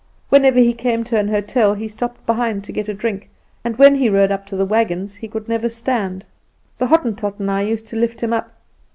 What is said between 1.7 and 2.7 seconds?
he stopped behind